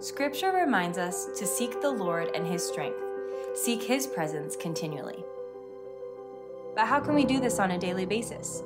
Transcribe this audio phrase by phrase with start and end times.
[0.00, 2.98] Scripture reminds us to seek the Lord and His strength,
[3.54, 5.24] seek His presence continually.
[6.74, 8.62] But how can we do this on a daily basis?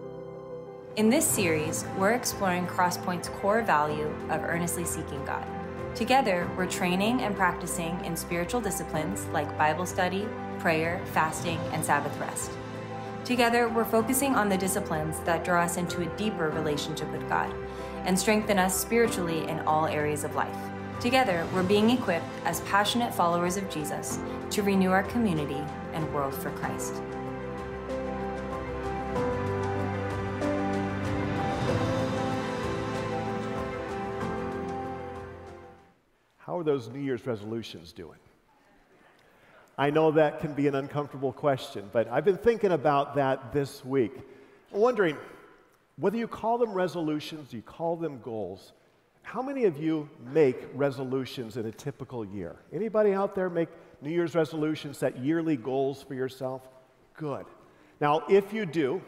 [0.97, 5.47] In this series, we're exploring Crosspoint's core value of earnestly seeking God.
[5.95, 10.29] Together, we're training and practicing in spiritual disciplines like Bible study,
[10.59, 12.51] prayer, fasting, and Sabbath rest.
[13.25, 17.55] Together, we're focusing on the disciplines that draw us into a deeper relationship with God
[18.05, 20.57] and strengthen us spiritually in all areas of life.
[20.99, 24.19] Together, we're being equipped as passionate followers of Jesus
[24.51, 25.63] to renew our community
[25.93, 27.01] and world for Christ.
[36.39, 38.19] How are those New Year's resolutions doing?
[39.83, 43.85] I know that can be an uncomfortable question, but I've been thinking about that this
[43.85, 44.13] week.
[44.73, 45.17] I'm wondering
[45.97, 48.75] whether you call them resolutions, you call them goals,
[49.23, 52.55] how many of you make resolutions in a typical year?
[52.73, 53.71] Anybody out there make
[54.01, 56.63] New Year's resolutions, set yearly goals for yourself?
[57.17, 57.47] Good.
[58.01, 59.03] Now, if you do,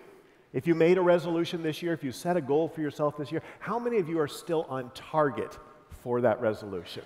[0.53, 3.31] if you made a resolution this year, if you set a goal for yourself this
[3.31, 5.57] year, how many of you are still on target
[6.03, 7.05] for that resolution?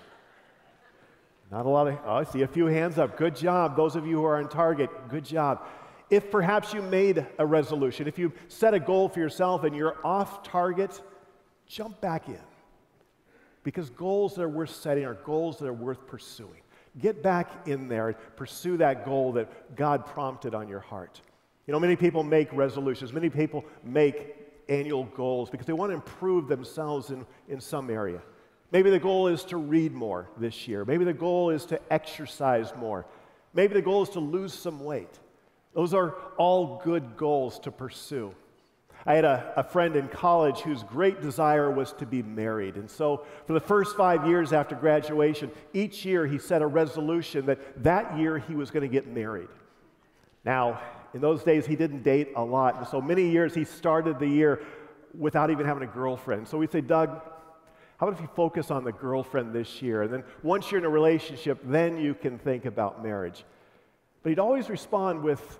[1.51, 3.17] Not a lot of, oh, I see a few hands up.
[3.17, 3.75] Good job.
[3.75, 5.65] Those of you who are on target, good job.
[6.09, 9.97] If perhaps you made a resolution, if you set a goal for yourself and you're
[10.03, 11.01] off target,
[11.67, 12.39] jump back in.
[13.63, 16.61] Because goals that are worth setting are goals that are worth pursuing.
[16.99, 21.21] Get back in there and pursue that goal that God prompted on your heart.
[21.67, 24.35] You know, many people make resolutions, many people make
[24.69, 28.21] annual goals because they want to improve themselves in, in some area.
[28.71, 30.85] Maybe the goal is to read more this year.
[30.85, 33.05] Maybe the goal is to exercise more.
[33.53, 35.19] Maybe the goal is to lose some weight.
[35.73, 38.33] Those are all good goals to pursue.
[39.05, 42.75] I had a, a, friend in college whose great desire was to be married.
[42.75, 47.45] And so, for the first five years after graduation, each year he set a resolution
[47.45, 49.47] that that year he was going to get married.
[50.43, 50.81] Now,
[51.13, 52.77] in those days, he didn't date a lot.
[52.77, 54.61] And so, many years he started the year
[55.17, 56.47] without even having a girlfriend.
[56.47, 57.21] So, we'd say, Doug,
[57.99, 60.03] how about if you focus on the girlfriend this year?
[60.03, 63.43] And then, once you're in a relationship, then you can think about marriage.
[64.23, 65.59] But he'd always respond with,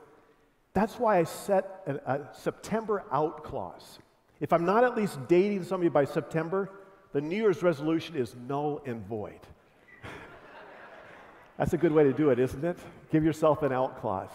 [0.73, 3.99] that's why I set a, a September out clause.
[4.39, 6.71] If I'm not at least dating somebody by September,
[7.11, 9.41] the New Year's resolution is null and void.
[11.57, 12.77] That's a good way to do it, isn't it?
[13.11, 14.29] Give yourself an out clause.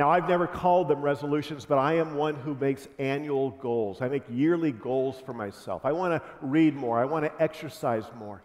[0.00, 4.00] Now, I've never called them resolutions, but I am one who makes annual goals.
[4.00, 5.84] I make yearly goals for myself.
[5.84, 8.42] I want to read more, I want to exercise more.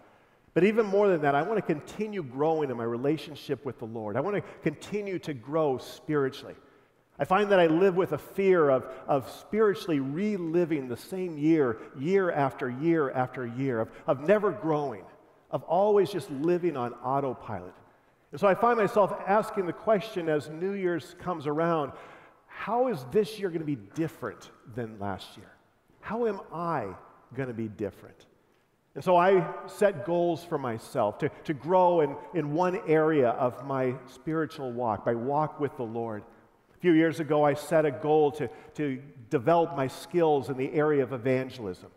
[0.53, 3.85] But even more than that, I want to continue growing in my relationship with the
[3.85, 4.17] Lord.
[4.17, 6.55] I want to continue to grow spiritually.
[7.17, 11.77] I find that I live with a fear of, of spiritually reliving the same year,
[11.97, 15.05] year after year after year, of, of never growing,
[15.51, 17.75] of always just living on autopilot.
[18.35, 21.93] And so I find myself asking the question as New Year's comes around
[22.47, 25.49] how is this year going to be different than last year?
[26.01, 26.89] How am I
[27.33, 28.25] going to be different?
[28.93, 33.65] And so I set goals for myself to, to grow in, in one area of
[33.65, 36.21] my spiritual walk, my walk with the Lord
[36.75, 40.73] A few years ago, I set a goal to, to develop my skills in the
[40.73, 41.89] area of evangelism.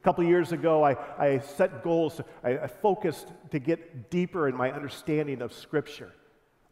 [0.00, 4.56] A couple years ago, I, I set goals, I, I, focused to get deeper in
[4.56, 6.12] my understanding of Scripture.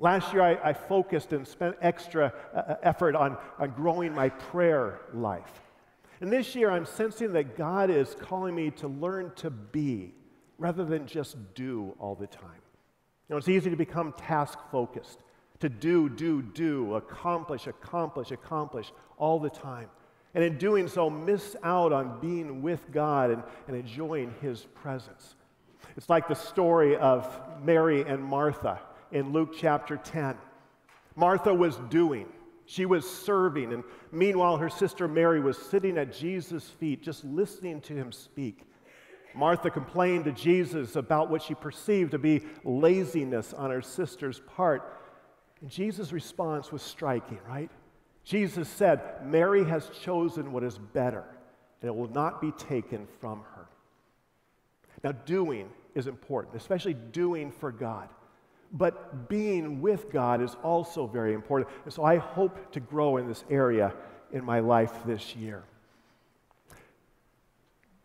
[0.01, 4.31] Last year, I, I focused and spent extra uh, uh, effort on, on growing my
[4.31, 5.61] prayer life.
[6.21, 10.15] And this year, I'm sensing that God is calling me to learn to be
[10.57, 12.63] rather than just do all the time.
[13.29, 15.19] You know, it's easy to become task focused
[15.61, 19.89] to do, do, do, accomplish, accomplish, accomplish all the time.
[20.35, 25.35] And in doing so, miss out on being with God and, and enjoying His presence.
[25.97, 27.29] It's like the story of
[27.63, 28.81] Mary and Martha
[29.11, 30.37] in Luke chapter 10.
[31.17, 32.27] Martha was doing,
[32.67, 33.83] she was serving, and
[34.13, 38.63] meanwhile, her sister Mary was sitting at Jesus' feet, just listening to him speak.
[39.35, 45.01] Martha complained to Jesus about what she perceived to be laziness on her sister's part.
[45.61, 47.71] And Jesus' response was striking, right?
[48.29, 51.25] Jesus said, Mary has chosen what is better,
[51.81, 53.67] and it will not be taken from her.
[55.03, 58.11] Now, doing is important, especially doing for God.
[58.71, 61.71] But being with God is also very important.
[61.85, 63.95] And so I hope to grow in this area
[64.31, 65.63] in my life this year.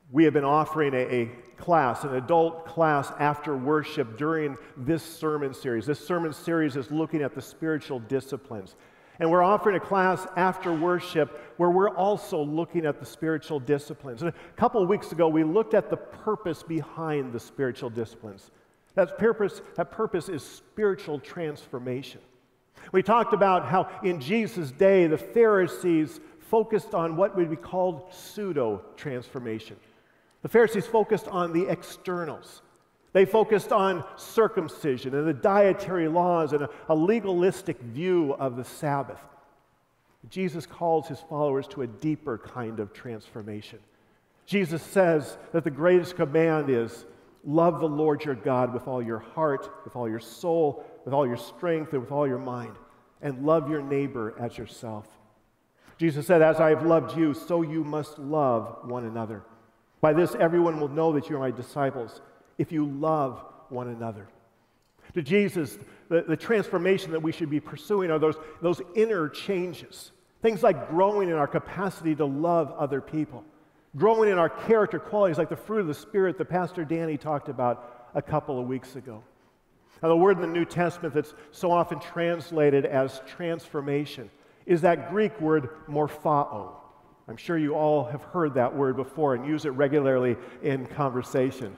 [0.09, 5.53] We have been offering a, a, class, an adult class after worship during this sermon
[5.53, 5.85] series.
[5.85, 8.77] This sermon series is looking at the spiritual disciplines.
[9.19, 14.21] And we're offering a class after worship where we're also looking at the spiritual disciplines.
[14.21, 18.49] And a couple of weeks ago, we looked at the purpose behind the spiritual disciplines.
[18.95, 22.21] That purpose, that purpose is spiritual transformation.
[22.91, 28.13] We talked about how in Jesus' day, the Pharisees focused on what would be called
[28.13, 29.77] pseudo transformation.
[30.41, 32.61] The Pharisees focused on the externals.
[33.13, 38.63] They focused on circumcision and the dietary laws and a, a legalistic view of the
[38.63, 39.19] Sabbath.
[40.29, 43.79] Jesus calls his followers to a deeper kind of transformation.
[44.45, 47.05] Jesus says that the greatest command is
[47.43, 51.27] love the Lord your God with all your heart, with all your soul, with all
[51.27, 52.75] your strength, and with all your mind,
[53.21, 55.07] and love your neighbor as yourself.
[55.97, 59.43] Jesus said, As I have loved you, so you must love one another.
[60.01, 62.21] By this, everyone will know that you are my disciples
[62.57, 64.27] if you love one another.
[65.13, 65.77] To Jesus,
[66.09, 70.11] the, the transformation that we should be pursuing are those, those inner changes.
[70.41, 73.43] Things like growing in our capacity to love other people,
[73.95, 77.49] growing in our character qualities, like the fruit of the Spirit that Pastor Danny talked
[77.49, 79.23] about a couple of weeks ago.
[80.01, 84.29] Now, the word in the New Testament that's so often translated as transformation
[84.65, 86.71] is that Greek word morphao.
[87.27, 91.77] I'm sure you all have heard that word before and use it regularly in conversation.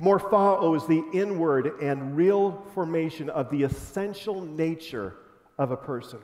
[0.00, 5.14] Morphao is the inward and real formation of the essential nature
[5.56, 6.18] of a person.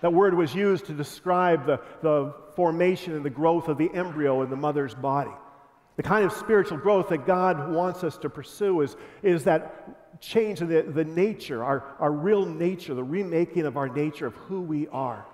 [0.00, 4.42] That word was used to describe the, the formation and the growth of the embryo
[4.42, 5.30] in the mother's body.
[5.96, 10.60] The kind of spiritual growth that God wants us to pursue is, is that change
[10.60, 14.60] in the, the nature, our, our real nature, the remaking of our nature of who
[14.60, 15.26] we are.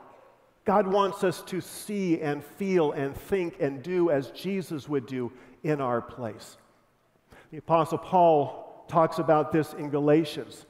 [0.64, 5.30] God wants us to see and feel and think and do as Jesus would do
[5.62, 6.56] in our place.
[7.54, 10.66] The Apostle Paul talks about this in Galatians.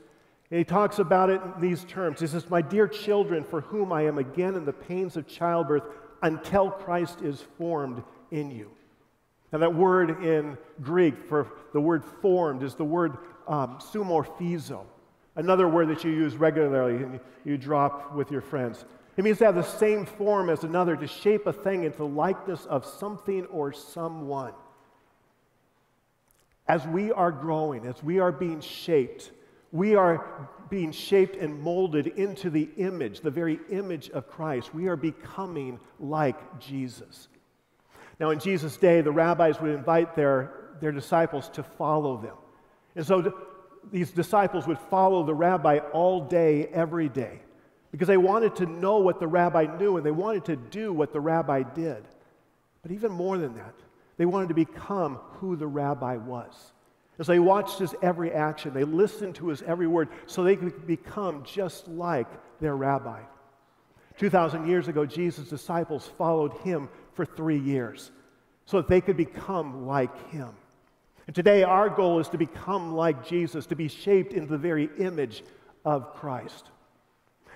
[0.50, 2.20] And he talks about it in these terms.
[2.20, 5.84] He says, My dear children, for whom I am again in the pains of childbirth
[6.20, 8.70] until Christ is formed in you.
[9.52, 13.16] And that word in Greek for the word formed is the word
[13.48, 14.84] um, sumorphizo,
[15.36, 18.84] another word that you use regularly and you drop with your friends.
[19.16, 22.06] It means to have the same form as another, to shape a thing into the
[22.06, 24.52] likeness of something or someone
[26.66, 29.30] as we are growing, as we are being shaped,
[29.72, 34.74] we are being shaped and molded into the image, the very image of Christ.
[34.74, 37.28] We are becoming like Jesus.
[38.18, 42.36] Now, in Jesus' day, the rabbis would invite their, their disciples to follow them.
[42.96, 43.34] And so
[43.90, 47.40] these disciples would follow the rabbi all day, every day,
[47.92, 51.12] because they wanted to know what the rabbi knew and they wanted to do what
[51.12, 52.04] the rabbi did.
[52.82, 53.74] But even more than that,
[54.16, 56.72] they wanted to become who the rabbi was.
[57.18, 60.86] As they watched his every action, they listened to his every word so they could
[60.86, 62.26] become just like
[62.60, 63.20] their rabbi.
[64.18, 68.10] 2,000 years ago, Jesus' disciples followed him for three years
[68.66, 70.50] so that they could become like him.
[71.26, 74.90] And today, our goal is to become like Jesus, to be shaped into the very
[74.98, 75.42] image
[75.84, 76.70] of Christ.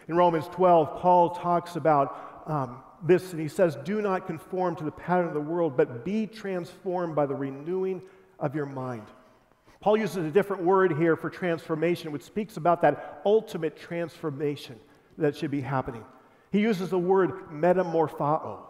[0.08, 4.84] In Romans 12, Paul talks about um, this, and he says, Do not conform to
[4.84, 8.02] the pattern of the world, but be transformed by the renewing
[8.38, 9.06] of your mind.
[9.80, 14.78] Paul uses a different word here for transformation, which speaks about that ultimate transformation
[15.18, 16.04] that should be happening.
[16.50, 18.61] He uses the word metamorphao,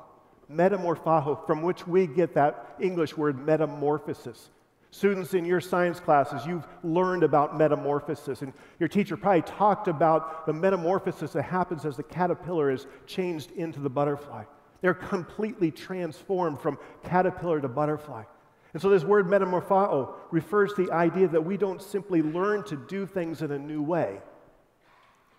[0.51, 4.51] metamorphao, from which we get that English word metamorphosis.
[4.91, 10.47] Students in your science classes, you've learned about metamorphosis, and your teacher probably talked about
[10.47, 14.45] the metamorphosis that happens as the caterpillar is changed into the butterfly.
[14.81, 18.25] They're completely transformed from caterpillar to butterfly.
[18.73, 22.77] And so, this word metamorphao refers to the idea that we don't simply learn to
[22.77, 24.21] do things in a new way,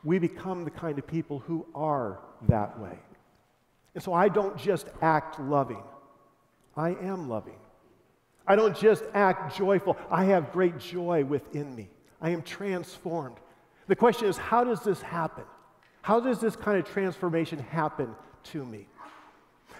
[0.03, 2.97] we become the kind of people who are that way.
[3.95, 5.83] And so, I don't just act loving,
[6.77, 7.59] I am loving.
[8.49, 11.87] I don't just act joyful, I have great joy within me.
[12.19, 13.37] I am transformed.
[13.87, 15.43] The question is, how does this happen?
[16.01, 18.15] How does this kind of transformation happen
[18.45, 18.87] to me?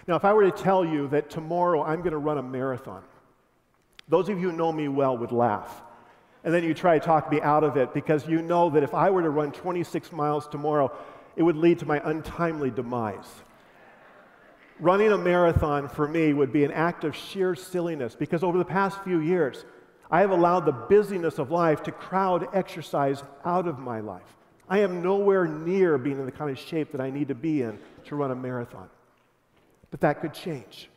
[0.06, 3.02] Now, if I were to tell you that tomorrow I'm going to run a marathon,
[4.08, 5.82] those of you who know me well would laugh.
[6.44, 8.94] And then you try to talk me out of it because you know that if
[8.94, 10.96] I were to run 26 miles tomorrow,
[11.36, 13.28] it would lead to my untimely demise.
[14.80, 18.64] Running a marathon for me would be an act of sheer silliness because over the
[18.64, 19.66] past few years,
[20.10, 24.36] I have allowed the busyness of life to crowd exercise out of my life.
[24.70, 27.60] I am nowhere near being in the kind of shape that I need to be
[27.60, 28.88] in to run a marathon.
[29.90, 30.88] But that could change.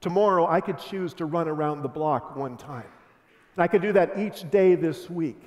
[0.00, 2.86] Tomorrow, I could choose to run around the block one time.
[3.56, 5.42] And I could do that each day this week.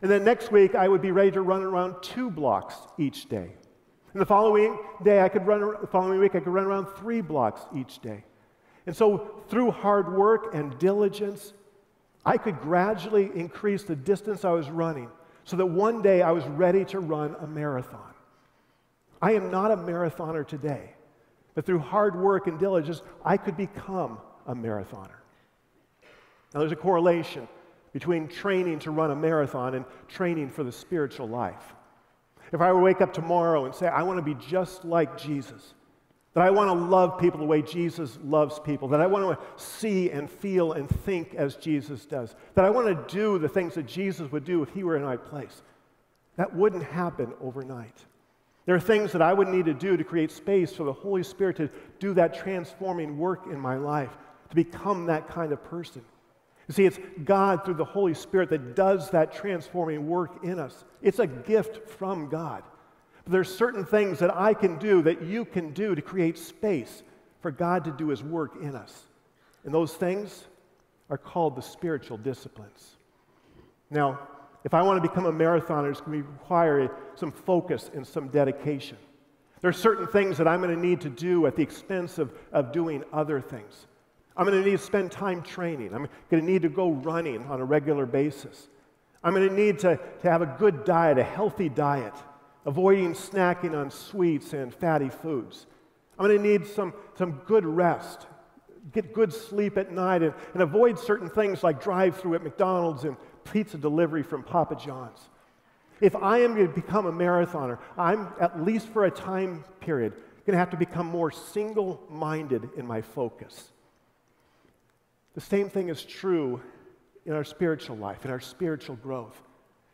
[0.00, 3.50] And then next week, I would be ready to run around two blocks each day.
[4.12, 7.20] And the following day, I could run, the following week, I could run around three
[7.20, 8.24] blocks each day.
[8.86, 11.52] And so, through hard work and diligence,
[12.24, 15.08] I could gradually increase the distance I was running
[15.44, 18.12] so that one day I was ready to run a marathon.
[19.20, 20.90] I am not a marathoner today,
[21.54, 25.20] but through hard work and diligence, I could become a marathoner.
[26.52, 27.48] Now, there's a correlation
[27.92, 31.74] between training to run a marathon and training for the spiritual life.
[32.52, 35.16] If I were to wake up tomorrow and say, I want to be just like
[35.18, 35.74] Jesus,
[36.34, 39.62] that I want to love people the way Jesus loves people, that I want to
[39.62, 43.74] see and feel and think as Jesus does, that I want to do the things
[43.74, 45.62] that Jesus would do if he were in my place,
[46.36, 48.04] that wouldn't happen overnight.
[48.64, 51.22] There are things that I would need to do to create space for the Holy
[51.22, 54.16] Spirit to do that transforming work in my life,
[54.50, 56.02] to become that kind of person.
[56.72, 60.86] You see, it's God through the Holy Spirit that does that transforming work in us.
[61.02, 62.62] It's a gift from God.
[63.24, 67.02] But there's certain things that I can do that you can do to create space
[67.42, 69.02] for God to do his work in us.
[69.64, 70.44] And those things
[71.10, 72.96] are called the spiritual disciplines.
[73.90, 74.20] Now,
[74.64, 78.28] if I want to become a marathoner, it's going to require some focus and some
[78.28, 78.96] dedication.
[79.60, 82.32] There are certain things that I'm going to need to do at the expense of,
[82.50, 83.88] of doing other things.
[84.36, 85.94] I'm going to need to spend time training.
[85.94, 88.68] I'm going to need to go running on a regular basis.
[89.22, 92.14] I'm going to need to, to have a good diet, a healthy diet,
[92.66, 95.66] avoiding snacking on sweets and fatty foods.
[96.18, 98.26] I'm going to need some, some good rest,
[98.92, 103.04] get good sleep at night, and, and avoid certain things like drive through at McDonald's
[103.04, 105.28] and pizza delivery from Papa John's.
[106.00, 110.14] If I am going to become a marathoner, I'm, at least for a time period,
[110.44, 113.71] going to have to become more single minded in my focus.
[115.34, 116.60] The same thing is true
[117.24, 119.40] in our spiritual life, in our spiritual growth.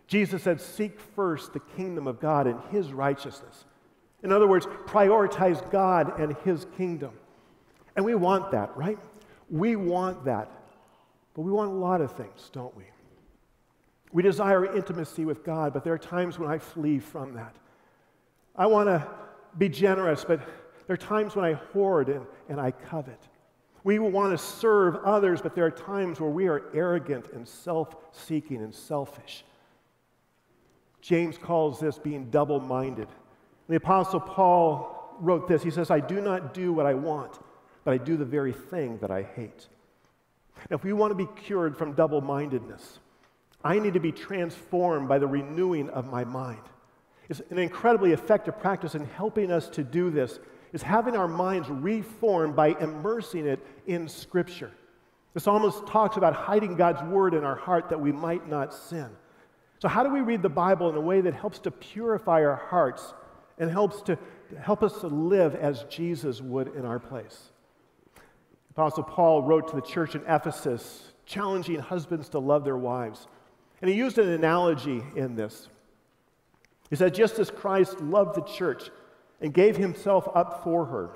[0.06, 3.64] Jesus said, Seek first the kingdom of God and his righteousness.
[4.22, 7.12] In other words, prioritize God and his kingdom.
[7.94, 8.98] And we want that, right?
[9.50, 10.50] We want that.
[11.34, 12.84] But we want a lot of things, don't we?
[14.12, 17.54] We desire intimacy with God, but there are times when I flee from that.
[18.56, 19.06] I want to
[19.56, 20.40] be generous, but
[20.86, 23.27] there are times when I hoard and, and I covet.
[23.88, 27.96] We want to serve others, but there are times where we are arrogant and self
[28.12, 29.46] seeking and selfish.
[31.00, 33.08] James calls this being double minded.
[33.66, 37.38] The Apostle Paul wrote this He says, I do not do what I want,
[37.84, 39.68] but I do the very thing that I hate.
[40.68, 42.98] Now, if we want to be cured from double mindedness,
[43.64, 46.60] I need to be transformed by the renewing of my mind.
[47.30, 50.40] It's an incredibly effective practice in helping us to do this
[50.72, 54.70] is having our minds reformed by immersing it in Scripture.
[55.34, 59.08] The psalmist talks about hiding God's word in our heart that we might not sin.
[59.78, 62.56] So, how do we read the Bible in a way that helps to purify our
[62.56, 63.14] hearts
[63.58, 64.18] and helps to
[64.60, 67.50] help us to live as Jesus would in our place?
[68.70, 73.26] Apostle Paul wrote to the church in Ephesus, challenging husbands to love their wives.
[73.80, 75.68] And he used an analogy in this.
[76.90, 78.90] He said, Just as Christ loved the church
[79.40, 81.10] and gave himself up for her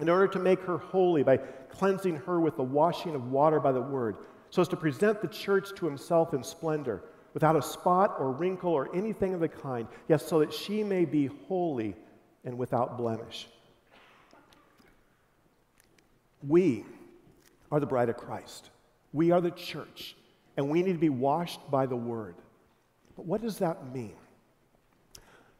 [0.00, 3.72] in order to make her holy by cleansing her with the washing of water by
[3.72, 4.16] the word,
[4.50, 7.02] so as to present the church to himself in splendor,
[7.34, 11.04] without a spot or wrinkle or anything of the kind, yes, so that she may
[11.04, 11.94] be holy
[12.44, 13.48] and without blemish.
[16.46, 16.84] We
[17.70, 18.70] are the bride of Christ.
[19.12, 20.16] We are the church,
[20.56, 22.36] and we need to be washed by the word.
[23.16, 24.16] But what does that mean?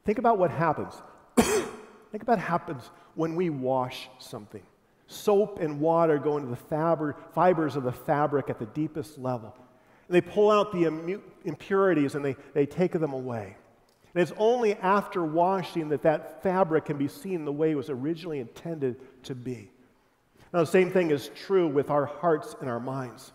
[0.05, 0.95] Think about what happens
[2.11, 4.63] Think about what happens when we wash something.
[5.07, 9.55] Soap and water go into the fibers of the fabric at the deepest level.
[10.09, 13.57] And they pull out the impurities and they, they take them away.
[14.15, 17.91] And it's only after washing that that fabric can be seen the way it was
[17.91, 19.71] originally intended to be.
[20.53, 23.33] Now, the same thing is true with our hearts and our minds.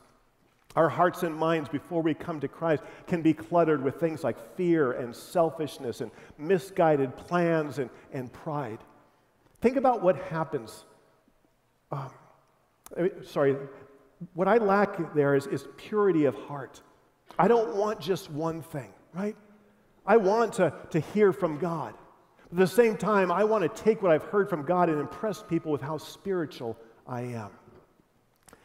[0.76, 4.56] Our hearts and minds, before we come to Christ, can be cluttered with things like
[4.56, 8.80] fear and selfishness and misguided plans and, and pride.
[9.60, 10.86] Think about what happens.
[11.92, 12.10] Um,
[13.24, 13.58] sorry,
[14.34, 16.82] what I lack there is, is purity of heart.
[17.38, 19.36] I don't want just one thing, right?
[20.06, 21.94] I want to, to hear from God.
[22.52, 25.44] At the same time, I want to take what I've heard from God and impress
[25.44, 27.50] people with how spiritual I am.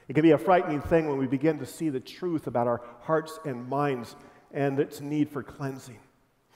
[0.09, 2.83] It can be a frightening thing when we begin to see the truth about our
[3.01, 4.15] hearts and minds
[4.53, 5.99] and its need for cleansing.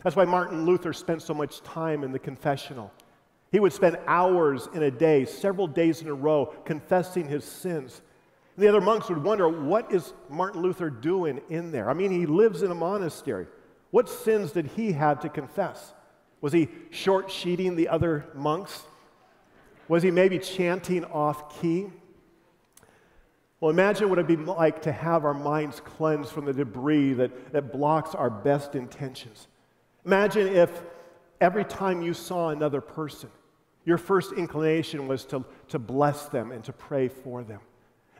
[0.03, 2.93] That's why Martin Luther spent so much time in the confessional.
[3.53, 8.01] He would spend hours in a day, several days in a row, confessing his sins.
[8.57, 11.91] And the other monks would wonder, what is Martin Luther doing in there?
[11.91, 13.47] I mean, he lives in a monastery.
[13.91, 15.93] What sins did he have to confess?
[16.41, 18.85] Was he short sheeting the other monks?
[19.89, 21.89] Was he maybe chanting off key?
[23.61, 27.53] Well, imagine what it'd be like to have our minds cleansed from the debris that,
[27.53, 29.49] that blocks our best intentions.
[30.07, 30.83] Imagine if
[31.43, 33.29] every time you saw another person,
[33.85, 37.61] your first inclination was to, to bless them and to pray for them.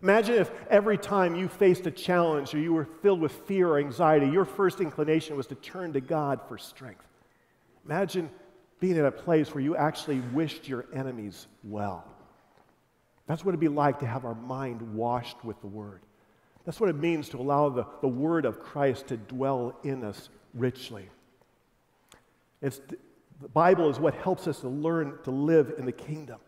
[0.03, 3.79] Imagine if every time you faced a challenge or you were filled with fear or
[3.79, 7.07] anxiety, your first inclination was to turn to God for strength.
[7.87, 8.31] Imagine
[8.79, 12.05] being in a place where you actually wished your enemies well.
[13.27, 16.01] That's what it'd be like to have our mind washed with the Word.
[16.65, 20.29] That's what it means to allow the, the Word of Christ to dwell in us
[20.55, 21.09] richly.
[22.61, 22.81] It's,
[23.41, 26.39] the Bible is what helps us to learn to live in the kingdom.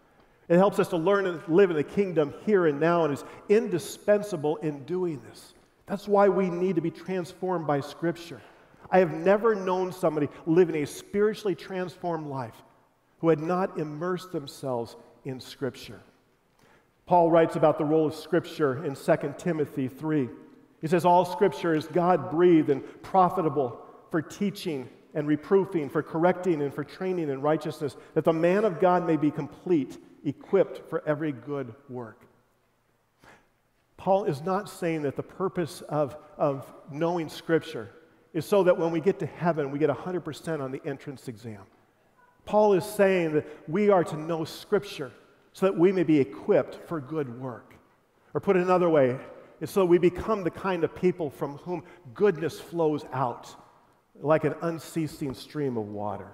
[0.49, 3.25] It helps us to learn and live in the kingdom here and now and is
[3.49, 5.55] indispensable in doing this.
[5.87, 8.41] That's why we need to be transformed by Scripture.
[8.91, 12.63] I have never known somebody living a spiritually transformed life
[13.21, 16.01] who had not immersed themselves in Scripture.
[17.13, 20.31] Paul writes about the role of Scripture in 2 Timothy 3.
[20.81, 23.79] He says, All Scripture is God breathed and profitable
[24.11, 28.81] for teaching and reproofing, for correcting and for training in righteousness, that the man of
[28.81, 32.23] God may be complete equipped for every good work.
[33.99, 37.91] Paul is not saying that the purpose of, of knowing Scripture
[38.33, 41.61] is so that when we get to heaven, we get 100% on the entrance exam.
[42.47, 45.13] Paul is saying that we are to know Scripture
[45.53, 47.75] so that we may be equipped for good work.
[48.35, 49.19] Or put it another way,
[49.61, 53.55] it's so we become the kind of people from whom goodness flows out
[54.21, 56.29] like an unceasing stream of water.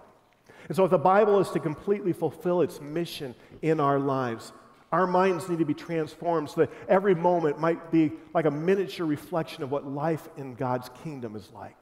[0.68, 4.52] And so, if the Bible is to completely fulfill its mission in our lives,
[4.92, 9.06] our minds need to be transformed so that every moment might be like a miniature
[9.06, 11.78] reflection of what life in God's kingdom is like.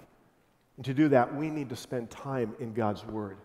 [0.76, 3.38] And to do that, we need to spend time in God's Word.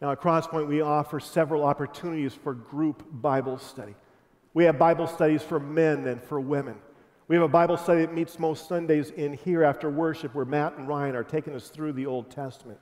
[0.00, 3.94] Now, at Crosspoint, we offer several opportunities for group Bible study.
[4.54, 6.76] We have Bible studies for men and for women.
[7.28, 10.78] We have a Bible study that meets most Sundays in here after worship, where Matt
[10.78, 12.78] and Ryan are taking us through the Old Testament.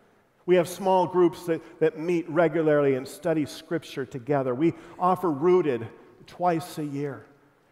[0.47, 4.55] We have small groups that, that meet regularly and study Scripture together.
[4.55, 5.87] We offer Rooted
[6.27, 7.27] twice a year.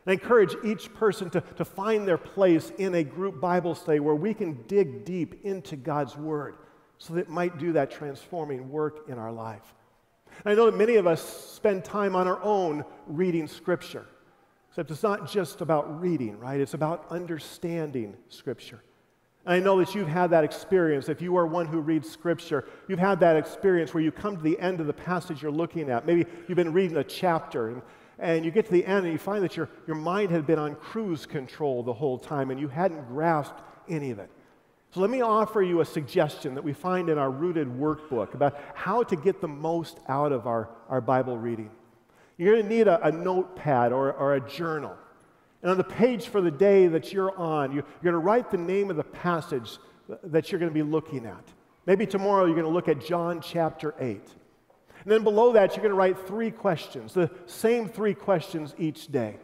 [0.07, 4.15] I encourage each person to, to find their place in a group Bible study where
[4.15, 6.57] we can dig deep into God's Word
[6.99, 9.75] so that it might do that transforming work in our life.
[10.45, 14.07] And I know that many of us spend time on our own reading Scripture,
[14.71, 16.61] except it's not just about reading, right?
[16.61, 18.83] It's about understanding Scripture.
[19.49, 21.09] I know that you've had that experience.
[21.09, 24.43] If you are one who reads Scripture, you've had that experience where you come to
[24.43, 26.05] the end of the passage you're looking at.
[26.05, 27.83] Maybe you've been reading a chapter, and,
[28.19, 30.59] and you get to the end and you find that your, your mind had been
[30.59, 34.31] on cruise control the whole time and you hadn't grasped any of it.
[34.97, 38.59] So let me offer you a suggestion that we find in our rooted workbook about
[38.75, 41.71] how to get the most out of our, our Bible reading.
[42.39, 44.97] You're going to need a, a notepad or, or a journal.
[45.61, 48.57] And on the page for the day that you're on, you're, going to write the
[48.57, 49.77] name of the passage
[50.25, 51.45] that you're going to be looking at.
[51.85, 54.09] Maybe tomorrow you're going to look at John chapter 8.
[54.09, 54.19] And
[55.05, 59.37] then below that, you're going to write three questions, the same three questions each day.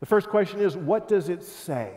[0.00, 1.92] The first question is, What does it say?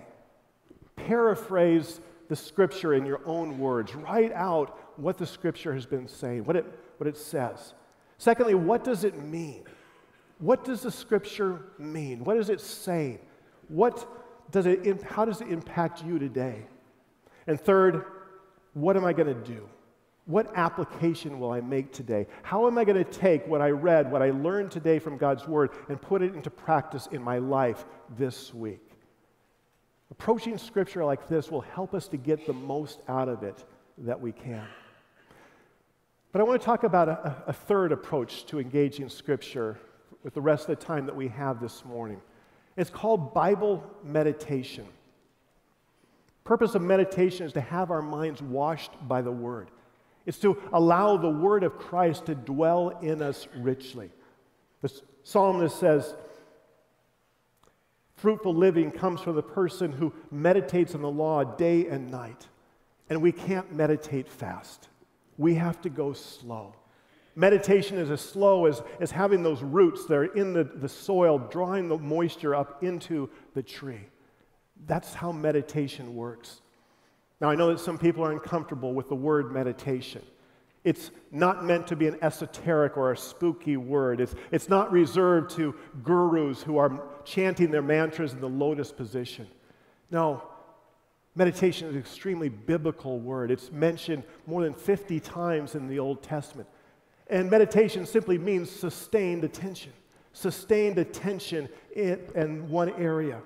[0.95, 3.95] Paraphrase the scripture in your own words.
[3.95, 6.65] Write out what the scripture has been saying, what it,
[6.97, 7.73] what it says.
[8.17, 9.63] Secondly, what does it mean?
[10.39, 12.23] What does the scripture mean?
[12.23, 13.19] What is it saying?
[13.67, 14.07] What
[14.51, 16.65] does it, how does it impact you today?
[17.47, 18.05] And third,
[18.73, 19.67] what am I going to do?
[20.25, 22.27] What application will I make today?
[22.43, 25.47] How am I going to take what I read, what I learned today from God's
[25.47, 27.85] Word, and put it into practice in my life
[28.17, 28.92] this week?
[30.13, 33.65] Approaching Scripture like this will help us to get the most out of it
[33.97, 34.63] that we can.
[36.31, 39.79] But I want to talk about a, a third approach to engaging Scripture
[40.23, 42.21] with the rest of the time that we have this morning.
[42.77, 44.85] It's called Bible meditation.
[46.43, 49.71] Purpose of meditation is to have our minds washed by the Word.
[50.27, 54.11] It's to allow the Word of Christ to dwell in us richly.
[54.81, 56.13] The psalmist says,
[58.23, 62.47] Fruitful living comes from the person who meditates on the law day and night.
[63.09, 64.87] And we can't meditate fast,
[65.37, 66.73] we have to go slow.
[67.35, 71.37] Meditation is as slow as, as having those roots that are in the, the soil,
[71.37, 74.07] drawing the moisture up into the tree.
[74.87, 76.61] That's how meditation works.
[77.41, 80.21] Now, I know that some people are uncomfortable with the word meditation.
[80.83, 84.19] It's not meant to be an esoteric or a spooky word.
[84.19, 89.47] It's, it's not reserved to gurus who are chanting their mantras in the lotus position.
[90.11, 90.43] No,
[91.35, 93.49] Meditation is an extremely biblical word.
[93.49, 96.69] It's mentioned more than 50 times in the Old Testament.
[97.27, 99.93] And meditation simply means sustained attention,
[100.33, 103.41] sustained attention in, in one area.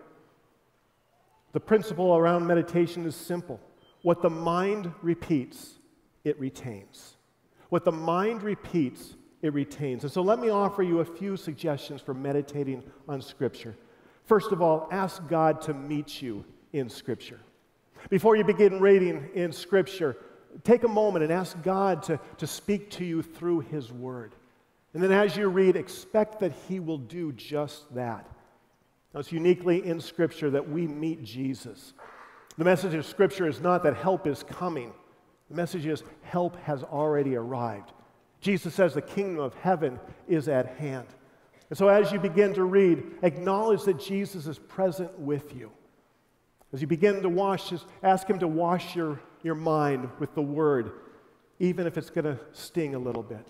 [1.53, 3.59] The principle around meditation is simple
[4.03, 5.79] what the mind repeats,
[6.23, 7.16] it retains.
[7.69, 10.03] What the mind repeats, it retains.
[10.03, 13.75] And so let me offer you a few suggestions for meditating on Scripture.
[14.25, 17.39] First of all, ask God to meet you in Scripture.
[18.09, 20.17] Before you begin reading in Scripture,
[20.63, 24.33] take a moment and ask God to, to speak to you through His Word.
[24.93, 28.29] And then as you read, expect that He will do just that.
[29.13, 31.93] Now, it's uniquely in Scripture that we meet Jesus.
[32.57, 34.93] The message of Scripture is not that help is coming,
[35.49, 37.91] the message is help has already arrived.
[38.41, 41.07] Jesus says the kingdom of heaven is at hand.
[41.69, 45.71] And so, as you begin to read, acknowledge that Jesus is present with you.
[46.73, 50.41] As you begin to wash, just ask Him to wash your, your mind with the
[50.41, 50.91] Word,
[51.59, 53.45] even if it's going to sting a little bit.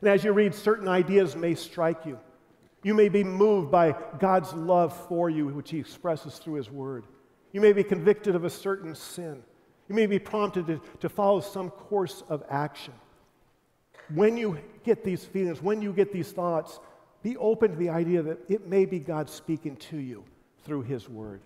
[0.00, 2.18] And as you read, certain ideas may strike you.
[2.82, 7.06] You may be moved by God's love for you, which He expresses through His Word.
[7.52, 9.42] You may be convicted of a certain sin.
[9.88, 12.94] You may be prompted to, to follow some course of action.
[14.14, 16.80] When you get these feelings, when you get these thoughts,
[17.22, 20.24] be open to the idea that it may be God speaking to you
[20.64, 21.40] through His Word.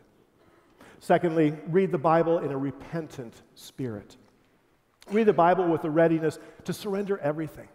[1.00, 4.16] Secondly, read the Bible in a repentant spirit.
[5.10, 7.68] Read the Bible with a readiness to surrender everything.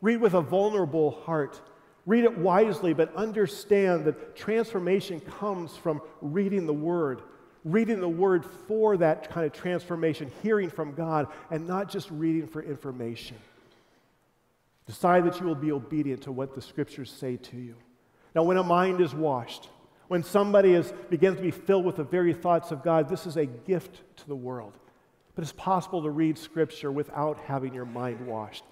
[0.00, 1.60] Read with a vulnerable heart.
[2.06, 7.22] Read it wisely, but understand that transformation comes from reading the Word,
[7.64, 12.46] reading the Word for that kind of transformation, hearing from God, and not just reading
[12.46, 13.36] for information.
[14.86, 17.74] Decide that you will be obedient to what the Scriptures say to you.
[18.34, 19.70] Now, when a mind is washed,
[20.08, 23.36] when somebody is, begins to be filled with the very thoughts of God, this is
[23.36, 24.74] a gift to the world.
[25.34, 28.64] But it's possible to read Scripture without having your mind washed.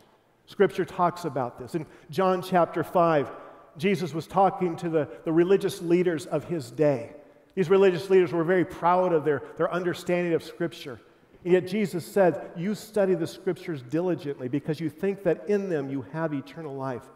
[0.46, 1.74] Scripture talks about this.
[1.74, 3.31] In John chapter 5,
[3.78, 7.14] Jesus was talking to the, the religious leaders of his day.
[7.54, 11.00] These religious leaders were very proud of their, their understanding of Scripture.
[11.44, 15.90] And yet Jesus said, You study the Scriptures diligently because you think that in them
[15.90, 17.08] you have eternal life.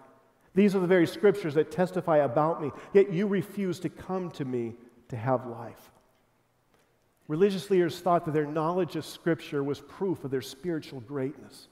[0.56, 4.44] These are the very scriptures that testify about me, yet you refuse to come to
[4.44, 4.74] me
[5.08, 5.90] to have life.
[7.28, 11.68] Religious leaders thought that their knowledge of Scripture was proof of their spiritual greatness.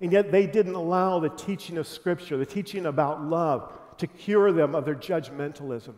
[0.00, 4.52] And yet they didn't allow the teaching of Scripture, the teaching about love, to cure
[4.52, 5.94] them of their judgmentalism.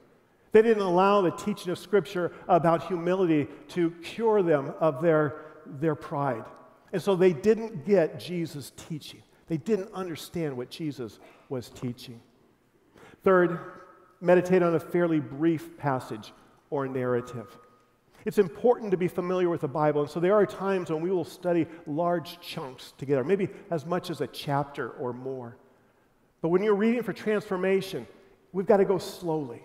[0.52, 5.36] They didn't allow the teaching of Scripture about humility to cure them of their,
[5.66, 6.44] their pride.
[6.92, 9.22] And so they didn't get Jesus' teaching.
[9.48, 12.20] They didn't understand what Jesus was teaching.
[13.22, 13.58] Third,
[14.20, 16.32] meditate on a fairly brief passage
[16.70, 17.58] or narrative.
[18.24, 21.10] It's important to be familiar with the Bible, and so there are times when we
[21.10, 25.56] will study large chunks together, maybe as much as a chapter or more.
[26.40, 28.06] But when you're reading for transformation,
[28.52, 29.62] we've got to go slowly.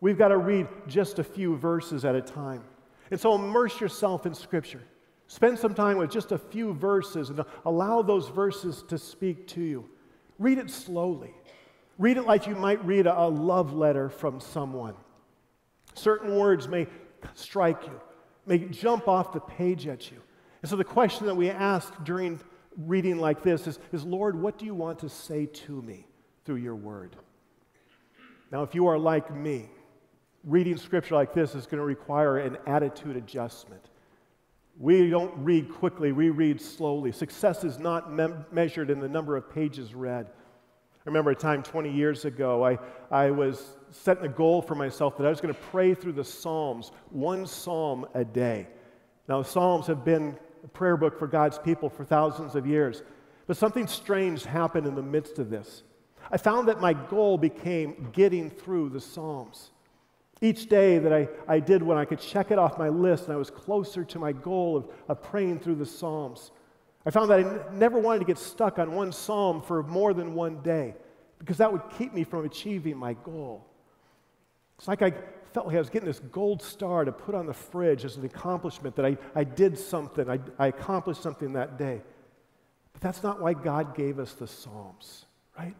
[0.00, 2.62] We've got to read just a few verses at a time.
[3.10, 4.82] And so immerse yourself in Scripture.
[5.26, 9.60] Spend some time with just a few verses and allow those verses to speak to
[9.60, 9.88] you.
[10.38, 11.34] Read it slowly.
[11.98, 14.94] Read it like you might read a, love letter from someone.
[15.94, 16.86] Certain words may
[17.34, 18.00] strike you,
[18.46, 20.18] may jump off the page at you.
[20.62, 22.40] And so the question that we ask during
[22.76, 26.06] reading like this is, is Lord, what do you want to say to me
[26.44, 27.16] through your word?
[28.52, 29.68] Now, if you are like me,
[30.44, 33.82] reading scripture like this is going to require an attitude adjustment.
[34.78, 37.12] We don't read quickly, we read slowly.
[37.12, 38.12] Success is not
[38.52, 40.26] measured in the number of pages read.
[40.26, 42.78] I remember a time 20 years ago, I,
[43.10, 46.24] I was setting a goal for myself that I was going to pray through the
[46.24, 48.68] Psalms, one psalm a day.
[49.28, 53.02] Now, Psalms have been a prayer book for God's people for thousands of years.
[53.46, 55.82] But something strange happened in the midst of this.
[56.30, 59.70] I found that my goal became getting through the Psalms.
[60.40, 63.32] Each day that I, I did when I could check it off my list and
[63.32, 66.52] I was closer to my goal of, of praying through the Psalms.
[67.04, 70.12] I found that I n- never wanted to get stuck on one psalm for more
[70.12, 70.94] than one day
[71.38, 73.64] because that would keep me from achieving my goal.
[74.78, 75.12] It's like I
[75.52, 78.24] felt like I was getting this gold star to put on the fridge as an
[78.24, 82.00] accomplishment that I, I did something, I, I accomplished something that day.
[82.92, 85.24] But that's not why God gave us the Psalms,
[85.58, 85.74] right?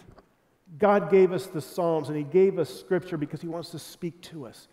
[0.76, 4.20] God gave us the Psalms and He gave us Scripture because He wants to speak
[4.22, 4.68] to us.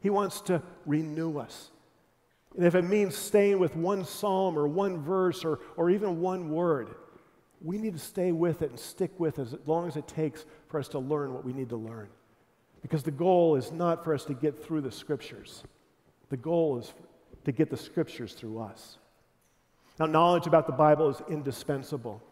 [0.00, 1.70] He wants to renew us.
[2.56, 6.50] And if it means staying with one psalm or one verse or, or even one
[6.50, 6.94] word,
[7.62, 10.44] we need to stay with it and stick with it as long as it takes
[10.68, 12.08] for us to learn what we need to learn.
[12.82, 15.62] Because the goal is not for us to get through the Scriptures,
[16.30, 16.94] the goal is
[17.44, 18.98] to get the scriptures through us.
[19.98, 22.22] Now, knowledge about the Bible is indispensable.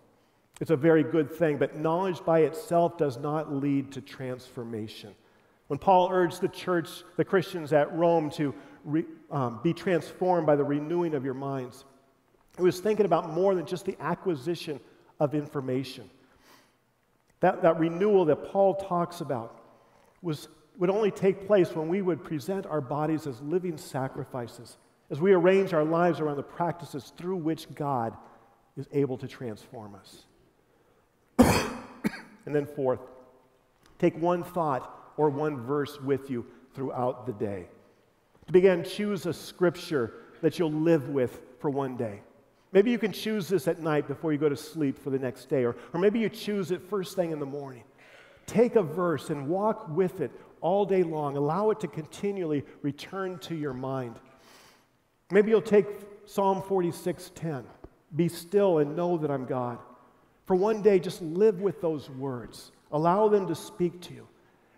[0.60, 5.14] It's a very good thing, but knowledge by itself does not lead to transformation.
[5.68, 10.56] When Paul urged the church, the Christians at Rome, to re, um, be transformed by
[10.56, 11.84] the renewing of your minds,
[12.56, 14.80] he was thinking about more than just the acquisition
[15.20, 16.10] of information.
[17.40, 19.60] That, that renewal that Paul talks about
[20.22, 24.76] was, would only take place when we would present our bodies as living sacrifices,
[25.10, 28.16] as we arrange our lives around the practices through which God
[28.76, 30.24] is able to transform us.
[32.48, 33.00] And then, fourth,
[33.98, 37.68] take one thought or one verse with you throughout the day.
[38.46, 42.22] To begin, choose a scripture that you'll live with for one day.
[42.72, 45.50] Maybe you can choose this at night before you go to sleep for the next
[45.50, 47.84] day, or, or maybe you choose it first thing in the morning.
[48.46, 50.30] Take a verse and walk with it
[50.62, 51.36] all day long.
[51.36, 54.16] Allow it to continually return to your mind.
[55.30, 55.86] Maybe you'll take
[56.24, 57.64] Psalm 46:10.
[58.16, 59.78] Be still and know that I'm God.
[60.48, 62.72] For one day, just live with those words.
[62.90, 64.26] Allow them to speak to you.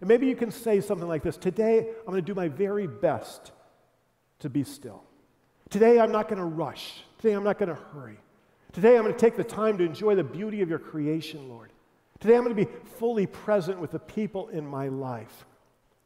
[0.01, 2.89] And maybe you can say something like this Today, I'm going to do my very
[2.89, 3.53] best
[4.41, 5.05] to be still.
[5.69, 7.05] Today, I'm not going to rush.
[7.19, 8.19] Today, I'm not going to hurry.
[8.73, 11.71] Today, I'm going to take the time to enjoy the beauty of your creation, Lord.
[12.19, 15.47] Today, I'm going to be fully present with the people in my life.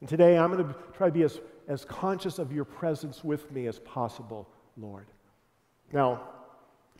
[0.00, 3.50] And today, I'm going to try to be as, as conscious of your presence with
[3.50, 4.46] me as possible,
[4.77, 5.07] Lord.
[5.90, 6.20] Now,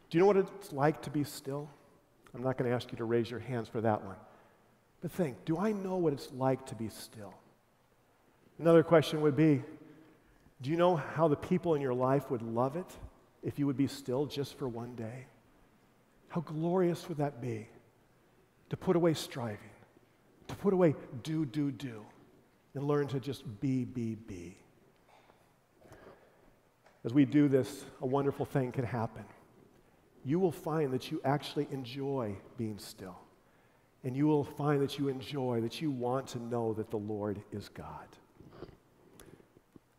[0.09, 1.69] do you know what it's like to be still?
[2.35, 4.17] I'm not going to ask you to raise your hands for that one.
[5.01, 7.35] But think do I know what it's like to be still?
[8.59, 9.63] Another question would be
[10.63, 12.91] do you know how the people in your life would love it
[13.43, 15.27] if you would be still just for one day?
[16.29, 17.69] How glorious would that be
[18.71, 19.59] to put away striving,
[20.49, 22.05] to put away do, do, do,
[22.75, 24.57] and learn to just be, be, be.
[27.05, 29.25] As we do this, a wonderful thing can happen.
[30.25, 33.19] You will find that you actually enjoy being still.
[34.03, 37.41] And you will find that you enjoy, that you want to know that the Lord
[37.53, 38.07] is God.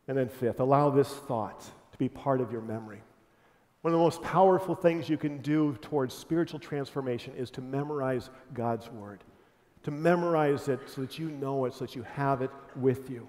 [0.08, 1.62] And then, fifth, allow this thought
[1.92, 3.02] to be part of your memory.
[3.82, 8.30] One of the most powerful things you can do towards spiritual transformation is to memorize
[8.54, 9.24] God's Word,
[9.84, 13.28] to memorize it so that you know it, so that you have it with you.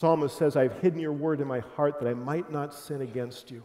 [0.00, 3.50] Psalmist says, I've hidden your word in my heart that I might not sin against
[3.50, 3.62] you.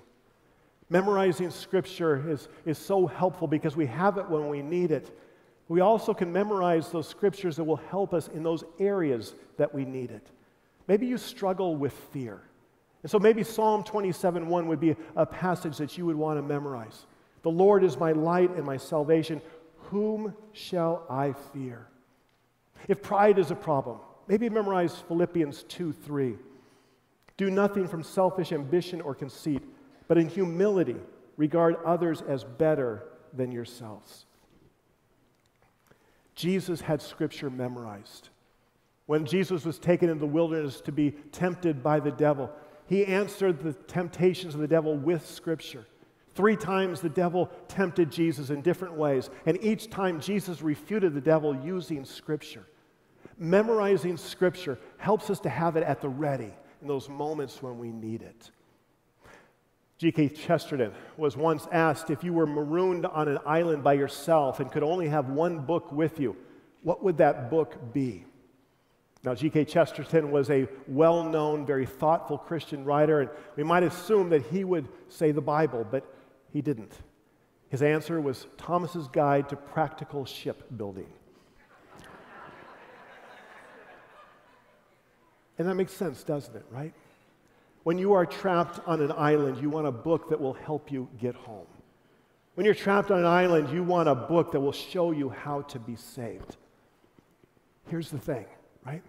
[0.90, 5.18] Memorizing Scripture is, is so helpful because we have it when we need it.
[5.68, 9.84] We also can memorize those Scriptures that will help us in those areas that we
[9.84, 10.28] need it.
[10.88, 12.42] Maybe you struggle with fear.
[13.02, 16.44] And so maybe Psalm 27 1 would be a passage that you would want to
[16.44, 17.06] memorize.
[17.42, 19.42] The Lord is my light and my salvation.
[19.90, 21.88] Whom shall I fear?
[22.88, 26.36] If pride is a problem, maybe memorize Philippians 2 3.
[27.38, 29.62] Do nothing from selfish ambition or conceit,
[30.08, 30.98] but in humility
[31.38, 34.26] regard others as better than yourselves.
[36.36, 38.30] Jesus had scripture memorized.
[39.06, 42.50] When Jesus was taken into the wilderness to be tempted by the devil,
[42.88, 45.86] he answered the temptations of the devil with Scripture.
[46.34, 51.22] Three times the devil tempted Jesus in different ways, and each time Jesus refuted the
[51.22, 52.66] devil using Scripture.
[53.38, 57.92] Memorizing Scripture helps us to have it at the ready in those moments when we
[57.92, 58.52] need it.
[59.98, 60.30] G.K.
[60.30, 64.84] Chesterton was once asked if you were marooned on an island by yourself and could
[64.84, 66.36] only have one book with you,
[66.84, 68.26] what would that book be?
[69.24, 69.66] Now, G.K.
[69.66, 74.64] Chesterton was a well known, very thoughtful Christian writer, and we might assume that he
[74.64, 76.06] would say the Bible, but
[76.52, 76.94] he didn't.
[77.70, 81.08] His answer was Thomas's Guide to Practical Shipbuilding.
[85.58, 86.94] and that makes sense, doesn't it, right?
[87.86, 91.08] When you are trapped on an island, you want a book that will help you
[91.20, 91.68] get home.
[92.56, 95.62] When you're trapped on an island, you want a book that will show you how
[95.62, 96.58] to be saved.
[97.88, 98.46] Here's the thing,
[98.86, 99.04] right?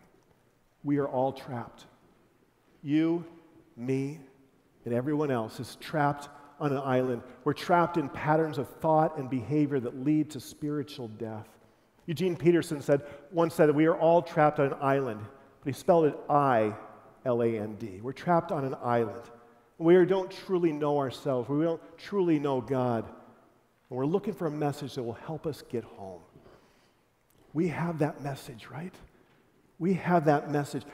[0.86, 1.86] we are all trapped.
[2.82, 3.24] You,
[3.76, 4.20] me,
[4.84, 6.28] and everyone else is trapped
[6.60, 7.22] on an island.
[7.44, 11.48] We're trapped in patterns of thought and behavior that lead to spiritual death.
[12.06, 15.20] Eugene Peterson said, once said that we are all trapped on an island,
[15.64, 16.74] but he spelled it I
[17.26, 18.00] L A N D.
[18.02, 19.22] We're trapped on an island.
[19.78, 21.48] We don't truly know ourselves.
[21.48, 23.04] We don't truly know God.
[23.04, 26.22] And we're looking for a message that will help us get home.
[27.52, 28.94] We have that message, right?
[29.78, 30.84] We have that message.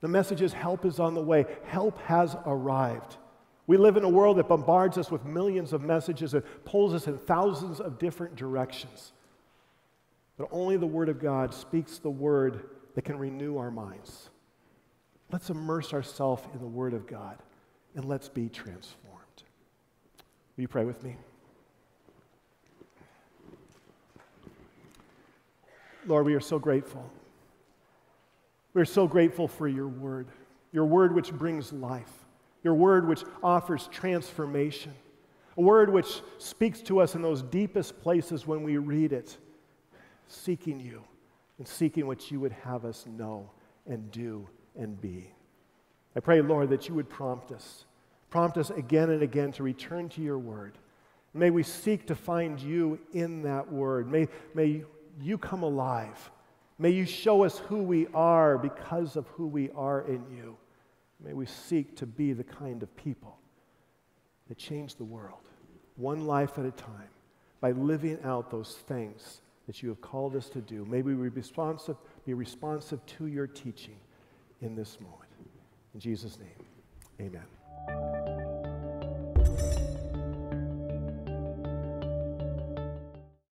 [0.00, 3.16] The message is help is on the way, help has arrived.
[3.66, 7.06] We live in a world that bombards us with millions of messages and pulls us
[7.06, 9.12] in thousands of different directions.
[10.36, 14.30] But only the Word of God speaks the word that can renew our minds.
[15.30, 17.38] Let's immerse ourselves in the Word of God
[17.94, 19.16] and let's be transformed.
[20.56, 21.16] Will you pray with me?
[26.06, 27.10] Lord, we are so grateful.
[28.72, 30.28] We're so grateful for your word,
[30.70, 32.12] your word which brings life,
[32.62, 34.94] your word which offers transformation,
[35.56, 39.36] a word which speaks to us in those deepest places when we read it,
[40.28, 41.02] seeking you
[41.58, 43.50] and seeking what you would have us know
[43.86, 44.46] and do
[44.78, 45.32] and be.
[46.14, 47.84] I pray, Lord, that you would prompt us,
[48.30, 50.78] prompt us again and again to return to your word.
[51.34, 54.10] May we seek to find you in that word.
[54.10, 54.84] May, may
[55.20, 56.30] you come alive.
[56.78, 60.56] May you show us who we are because of who we are in you.
[61.22, 63.38] May we seek to be the kind of people
[64.48, 65.48] that change the world,
[65.96, 67.10] one life at a time,
[67.60, 70.84] by living out those things that you have called us to do.
[70.84, 73.96] May we be responsive, be responsive to your teaching
[74.62, 75.30] in this moment.
[75.94, 76.66] In Jesus' name,
[77.20, 78.15] amen.